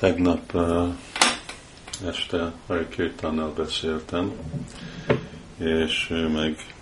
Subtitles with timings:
[0.00, 0.56] Tegnap
[2.06, 4.32] este Hari Kirtannal beszéltem,
[5.58, 6.74] és ő meg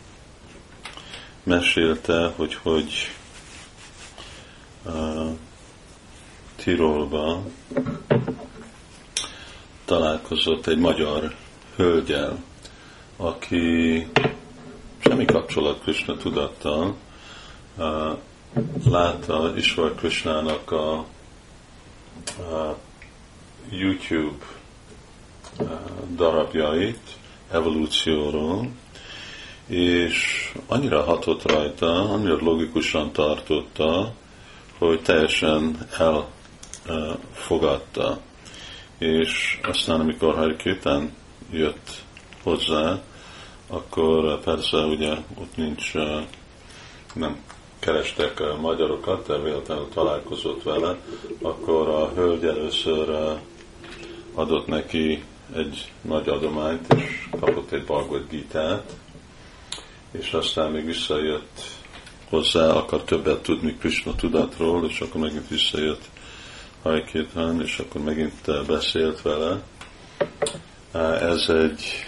[1.42, 3.10] mesélte, hogy hogy
[4.84, 5.31] uh,
[6.57, 7.42] Tirolba
[9.85, 11.35] találkozott egy magyar
[11.77, 12.43] hölgyel,
[13.16, 14.07] aki
[14.98, 16.96] semmi kapcsolat Krishna tudattal,
[17.77, 18.19] uh,
[18.85, 20.98] látta Isvar Krishnának a,
[22.39, 22.79] a
[23.71, 24.45] YouTube
[26.17, 27.00] darabjait
[27.50, 28.68] evolúcióról,
[29.67, 34.12] és annyira hatott rajta, annyira logikusan tartotta,
[34.78, 35.88] hogy teljesen
[36.86, 38.20] elfogadta.
[38.98, 41.12] És aztán, amikor Harikirtán
[41.50, 42.02] jött
[42.42, 43.02] hozzá,
[43.66, 45.92] akkor persze ugye ott nincs,
[47.14, 47.42] nem
[47.78, 50.96] kerestek magyarokat, de véletlenül találkozott vele,
[51.42, 53.38] akkor a hölgy először
[54.34, 55.23] adott neki
[55.56, 58.92] egy nagy adományt, és kapott egy Bhagavad Gita-t,
[60.11, 61.62] és aztán még visszajött
[62.28, 66.05] hozzá, akar többet tudni Krishna tudatról, és akkor megint visszajött
[66.83, 69.62] Hajkétán, és akkor megint beszélt vele.
[71.20, 72.06] Ez egy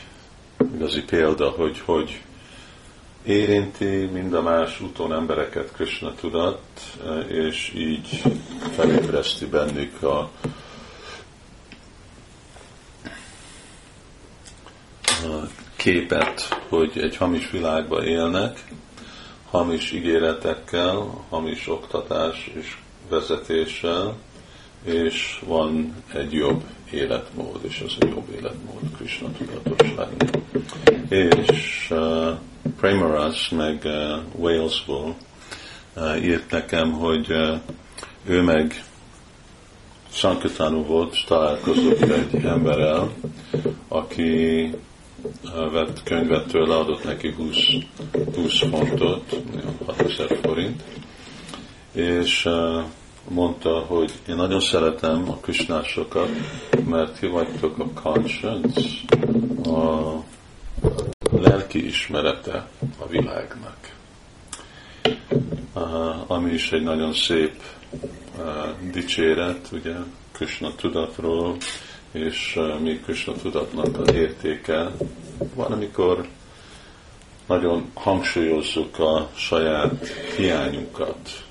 [0.75, 2.21] igazi példa, hogy hogy
[3.25, 6.61] érinti mind a más úton embereket Krishna tudat,
[7.29, 8.23] és így
[8.75, 10.31] felébreszti bennük a
[15.81, 18.65] képet, hogy egy hamis világban élnek,
[19.51, 22.77] hamis ígéretekkel, hamis oktatás és
[23.09, 24.17] vezetéssel,
[24.85, 30.31] és van egy jobb életmód, és az a jobb életmód Krishna tudatos lenni.
[31.09, 32.29] És uh,
[32.81, 35.17] Pramaras meg uh, Walesból
[35.97, 37.61] uh, írt nekem, hogy uh,
[38.27, 38.85] ő meg
[40.13, 43.13] Sankatanu volt, és találkozott egy emberrel,
[43.89, 44.71] aki
[45.73, 47.57] vett könyvet tőle, adott neki 20,
[48.35, 49.37] 20 fontot,
[49.87, 50.83] 6000 forint,
[51.93, 52.49] és
[53.29, 56.29] mondta, hogy én nagyon szeretem a krisnásokat,
[56.85, 58.81] mert ti vagytok a conscience,
[59.65, 60.25] a
[61.31, 63.77] lelki ismerete a világnak.
[66.27, 67.63] Ami is egy nagyon szép
[68.93, 69.95] dicséret, ugye,
[70.33, 71.57] Krishna tudatról,
[72.13, 74.91] és mi Krishna tudatnak az értéke.
[75.55, 76.29] Van, amikor
[77.47, 80.07] nagyon hangsúlyozzuk a saját
[80.37, 81.45] hiányunkat,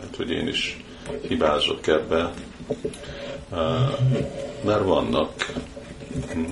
[0.00, 0.84] mert hogy én is
[1.28, 2.32] hibázok ebbe,
[4.64, 5.52] mert vannak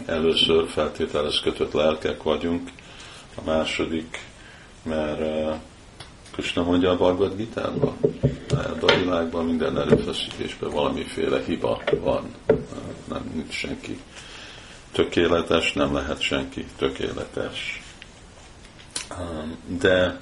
[0.06, 2.70] először feltételez kötött lelkek vagyunk,
[3.34, 4.18] a második,
[4.82, 5.20] mert
[6.36, 7.96] Krishna mondja a Bhagavad Gita-ban,
[8.50, 12.34] ebben a világban minden erőfeszítésben valamiféle hiba van
[13.08, 14.00] nem nincs senki
[14.92, 17.82] tökéletes, nem lehet senki tökéletes.
[19.66, 20.20] De,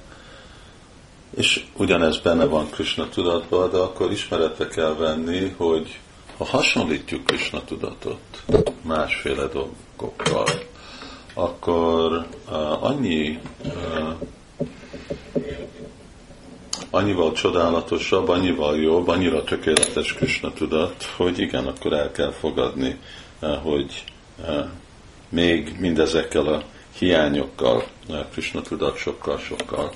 [1.37, 5.99] és ugyanez benne van Krishna tudatban, de akkor ismerete kell venni, hogy
[6.37, 8.43] ha hasonlítjuk Krishna tudatot
[8.81, 10.47] másféle dolgokkal,
[11.33, 12.27] akkor
[12.79, 13.39] annyi
[16.95, 22.99] annyival csodálatosabb, annyival jobb, annyira tökéletes Krishna tudat, hogy igen, akkor el kell fogadni,
[23.39, 24.03] eh, hogy
[24.45, 24.65] eh,
[25.29, 26.63] még mindezekkel a
[26.97, 29.91] hiányokkal eh, Krishna tudat sokkal, sokkal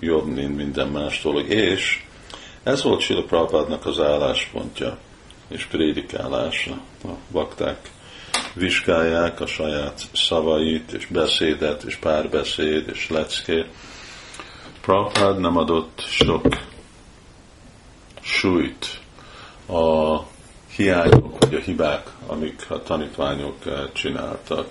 [0.00, 1.48] jobb, mint minden más dolog.
[1.48, 2.02] És
[2.62, 4.98] ez volt Sila Prabhupádnak az álláspontja
[5.48, 6.78] és prédikálása.
[7.04, 7.90] A bakták
[8.52, 13.66] vizsgálják a saját szavait, és beszédet, és párbeszéd, és leckét,
[14.84, 16.46] Prabhupád nem adott sok
[18.20, 19.00] súlyt
[19.66, 20.18] a
[20.76, 24.68] hiányok vagy a hibák, amik a tanítványok eh, csináltak.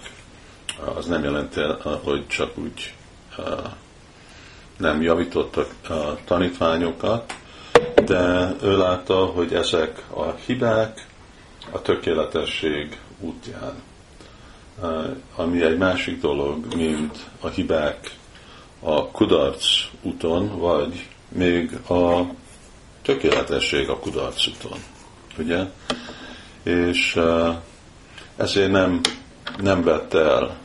[0.96, 2.94] Az nem jelenti, eh, hogy csak úgy
[3.38, 3.46] eh,
[4.78, 7.34] nem javítottak a tanítványokat,
[8.06, 11.08] de ő látta, hogy ezek a hibák
[11.72, 13.82] a tökéletesség útján.
[15.36, 18.12] Ami egy másik dolog, mint a hibák
[18.84, 19.66] a kudarc
[20.02, 22.22] úton, vagy még a
[23.02, 24.80] tökéletesség a kudarc úton.
[25.38, 25.64] Ugye?
[26.64, 27.20] És
[28.36, 29.02] ezért nem,
[29.58, 30.58] nem vett el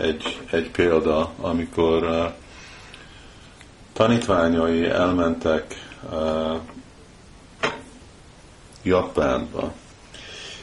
[0.00, 2.32] egy, egy példa, amikor
[3.92, 5.74] tanítványai elmentek
[8.82, 9.72] Japánba,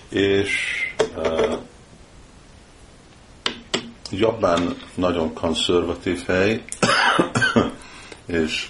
[0.09, 0.74] és
[4.17, 6.63] Japán nagyon konzervatív hely,
[8.25, 8.67] és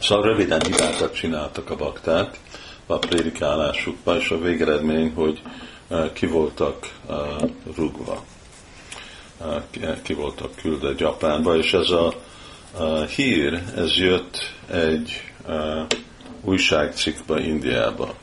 [0.00, 2.38] szóval röviden hibákat csináltak a bakták,
[2.86, 5.42] a prédikálásukba, és a végeredmény, hogy
[6.12, 6.92] ki voltak
[7.76, 8.24] rugva,
[10.02, 12.14] ki voltak küldve Japánba, és ez a,
[13.04, 15.22] hír, ez jött egy
[16.44, 18.14] újságcikkbe Indiába.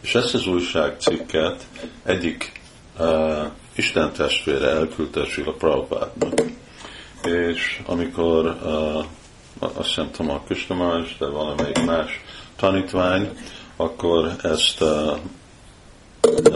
[0.00, 1.66] És ezt az újságcikket
[2.04, 2.52] egyik
[3.76, 6.42] Isten testvére elküldte Sila Prabhupádnak.
[7.22, 9.04] És amikor uh,
[9.76, 12.20] azt hiszem Tamar Kristamás, de valamelyik más
[12.56, 13.28] tanítvány,
[13.76, 15.18] akkor ezt uh,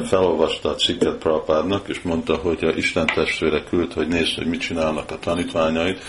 [0.04, 4.60] felolvasta a cikket Prabhupádnak, és mondta, hogy a Isten testvére küld, hogy nézd, hogy mit
[4.60, 6.02] csinálnak a tanítványait,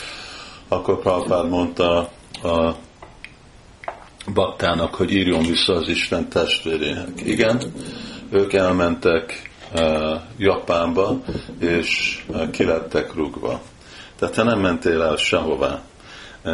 [0.68, 1.98] akkor Prabhupád mondta
[2.44, 2.76] a
[4.34, 7.22] baktának, hogy írjon vissza az Isten testvérének.
[7.24, 7.74] Igen,
[8.32, 9.49] ők elmentek
[10.38, 11.22] Japánba,
[11.60, 13.62] és kilettek rugva.
[14.16, 15.82] Tehát te nem mentél el sehová,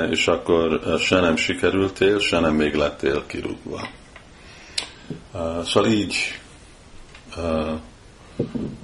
[0.09, 3.88] és akkor se nem sikerültél, se nem még lettél kirúgva.
[5.63, 6.39] Szóval így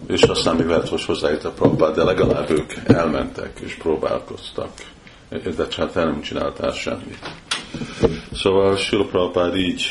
[0.07, 4.69] és aztán mi lehet, hogy hozzájött a Prabhupád, de legalább ők elmentek és próbálkoztak.
[5.29, 7.19] De hát te nem csináltál semmit.
[8.33, 9.83] Szóval Sila Prabhupád így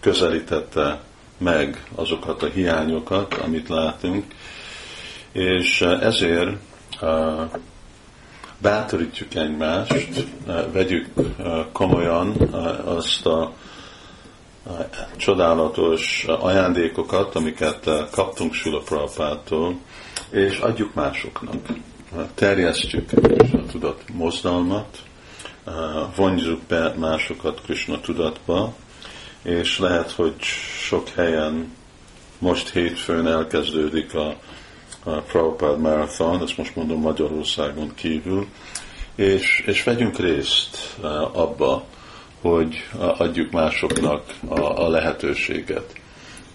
[0.00, 1.00] közelítette
[1.42, 4.24] meg azokat a hiányokat, amit látunk,
[5.32, 6.50] és ezért
[7.00, 7.42] uh,
[8.58, 11.06] bátorítjuk egymást, uh, vegyük
[11.72, 12.36] komolyan
[12.84, 13.52] azt a
[15.16, 19.78] csodálatos ajándékokat, amiket kaptunk Sula Prabhupától,
[20.30, 21.54] és adjuk másoknak.
[22.34, 23.10] Terjesztjük
[23.52, 24.98] a tudat mozdalmat,
[26.16, 28.74] vonjuk be másokat Krishna tudatba,
[29.42, 30.34] és lehet, hogy
[30.86, 31.72] sok helyen
[32.38, 34.36] most hétfőn elkezdődik a,
[35.04, 38.46] a Prabhupada Marathon, ezt most mondom Magyarországon kívül,
[39.14, 40.96] és, és vegyünk részt
[41.32, 41.84] abba,
[42.40, 45.92] hogy adjuk másoknak a, a lehetőséget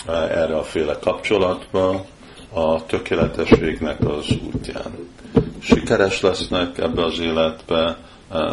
[0.08, 2.06] erre a féle kapcsolatba,
[2.54, 5.17] a tökéletességnek az útján.
[5.62, 7.98] Sikeres lesznek ebbe az életbe,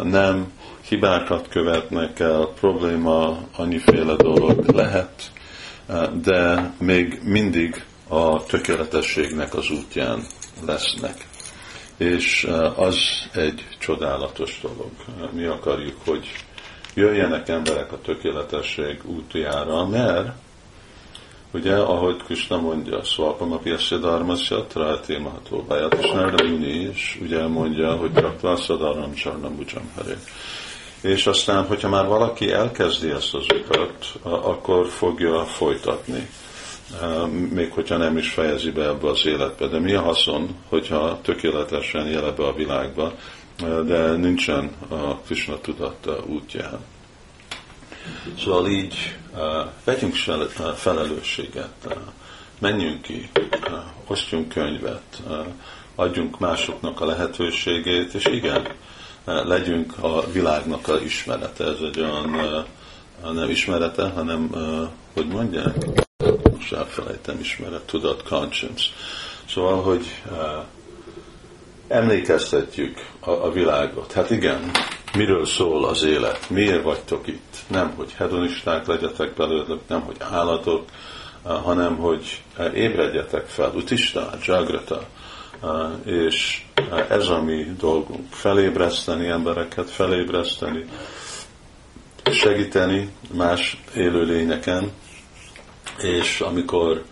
[0.03, 0.51] nem,
[0.87, 5.31] hibákat követnek el, probléma, annyiféle dolog lehet,
[6.21, 10.19] de még mindig a tökéletességnek az útján
[10.65, 11.27] lesznek.
[11.97, 12.97] És az
[13.33, 14.91] egy csodálatos dolog.
[15.33, 16.27] Mi akarjuk, hogy
[16.93, 20.31] jöjjenek emberek a tökéletesség útjára, mert
[21.55, 25.65] ugye, ahogy Krishna mondja, Swapamapi Asyadarmasya Trati Maható
[25.99, 30.17] és Narda is ugye mondja, hogy Raktva Szadaram Csarnam Bujam Hare.
[31.01, 36.29] És aztán, hogyha már valaki elkezdi ezt az utat, akkor fogja folytatni.
[37.53, 39.67] Még hogyha nem is fejezi be ebbe az életbe.
[39.67, 43.13] De mi a haszon, hogyha tökéletesen jele be a világba,
[43.85, 46.79] de nincsen a Krishna tudat útján.
[48.39, 49.15] Szóval így
[49.83, 50.15] vegyünk
[50.75, 51.97] felelősséget,
[52.59, 53.29] menjünk ki,
[54.07, 55.21] osztjunk könyvet,
[55.95, 58.67] adjunk másoknak a lehetőségét, és igen,
[59.25, 61.63] legyünk a világnak a ismerete.
[61.63, 62.65] Ez egy olyan
[63.33, 64.49] nem ismerete, hanem,
[65.13, 65.75] hogy mondják,
[66.55, 68.85] most elfelejtem ismeret, tudat, conscience.
[69.49, 70.21] Szóval, hogy
[71.87, 74.11] emlékeztetjük a, a világot.
[74.11, 74.71] Hát igen,
[75.15, 77.55] miről szól az élet, miért vagytok itt.
[77.67, 80.83] Nem, hogy hedonisták legyetek belőlük, nem, hogy állatok,
[81.43, 85.07] hanem, hogy ébredjetek fel, utista, jagrata,
[86.05, 86.63] és
[87.09, 90.85] ez a mi dolgunk, felébreszteni embereket, felébreszteni,
[92.31, 94.91] segíteni más élőlényeken,
[95.97, 97.03] és amikor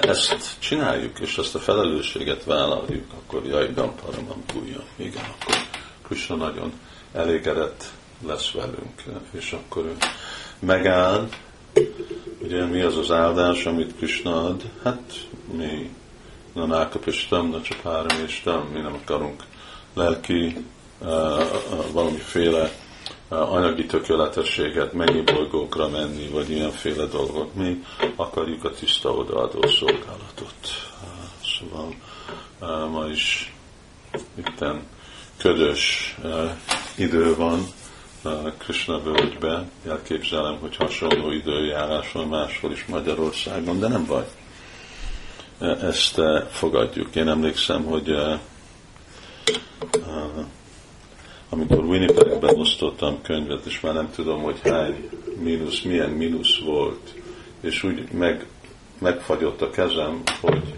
[0.00, 5.54] ezt csináljuk, és ezt a felelősséget vállaljuk, akkor jaj, Paramam Gulyam, igen, akkor
[6.06, 6.72] Krishna nagyon
[7.12, 7.84] elégedett
[8.26, 9.96] lesz velünk, és akkor ő
[10.58, 11.28] megáll,
[12.42, 14.62] ugye mi az az áldás, amit Krishna ad?
[14.82, 15.90] Hát mi
[16.52, 19.42] na csak három és mi nem akarunk
[19.94, 20.64] lelki
[20.98, 22.70] uh, uh, valamiféle
[23.28, 27.54] uh, anyagi tökéletességet, mennyi bolygókra menni, vagy ilyenféle dolgok.
[27.54, 27.84] Mi
[28.16, 30.54] akarjuk a tiszta odaadó szolgálatot.
[31.58, 31.94] Szóval
[32.88, 33.54] ma is
[34.34, 34.82] itten
[35.38, 36.16] ködös
[36.96, 37.66] idő van
[38.58, 39.68] Krishna völgybe.
[39.88, 44.24] Elképzelem, hogy hasonló időjárás van máshol is Magyarországon, de nem baj.
[45.80, 47.14] Ezt fogadjuk.
[47.14, 48.16] Én emlékszem, hogy
[51.48, 57.14] amikor Winnipegben osztottam könyvet, és már nem tudom, hogy hány mínusz, milyen mínusz volt,
[57.60, 58.46] és úgy meg,
[58.98, 60.74] megfagyott a kezem, hogy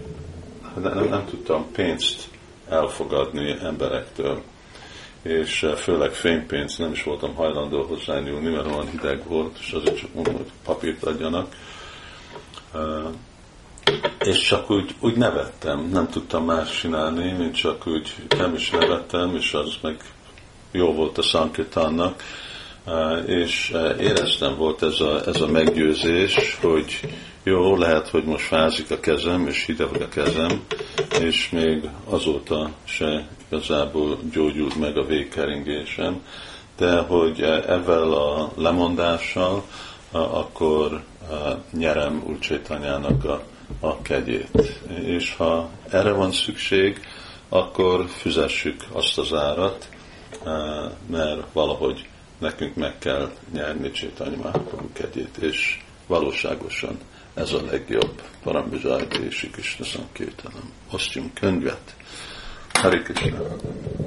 [0.81, 2.27] nem, nem tudtam pénzt
[2.69, 4.41] elfogadni emberektől
[5.21, 10.13] és főleg fénypénz nem is voltam hajlandó hozzányúlni, mert olyan hideg volt, és azért csak
[10.13, 11.55] mondom, hogy papírt adjanak.
[14.19, 19.35] És csak úgy, úgy nevettem, nem tudtam más csinálni, mint csak úgy nem is nevettem,
[19.35, 20.01] és az meg
[20.71, 22.23] jó volt a Sankirtannak,
[23.25, 26.99] és éreztem volt ez a, ez a meggyőzés, hogy
[27.43, 30.63] jó, lehet, hogy most fázik a kezem, és hideg a kezem,
[31.21, 36.21] és még azóta se igazából gyógyult meg a végkeringésem,
[36.77, 39.63] de hogy ezzel a lemondással
[40.11, 41.03] akkor
[41.71, 43.43] nyerem Úrcsétanyának a,
[43.79, 44.77] a kegyét.
[45.03, 46.99] És ha erre van szükség,
[47.49, 49.89] akkor fizessük azt az árat,
[51.09, 52.07] mert valahogy
[52.39, 55.79] nekünk meg kell nyerni Csétany Mahaprabhu kegyét, és
[56.09, 56.97] valóságosan
[57.33, 60.71] ez a legjobb Parambizsájt és Krishna Sankirtanam.
[60.91, 61.95] Osztjunk könyvet.
[62.73, 63.37] Hari Krishna.